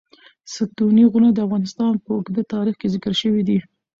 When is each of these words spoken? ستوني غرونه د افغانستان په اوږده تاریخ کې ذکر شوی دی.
ستوني 0.53 1.03
غرونه 1.11 1.29
د 1.33 1.39
افغانستان 1.45 1.93
په 2.03 2.09
اوږده 2.15 2.43
تاریخ 2.53 2.75
کې 2.81 2.91
ذکر 2.93 3.13
شوی 3.21 3.41
دی. 3.47 3.59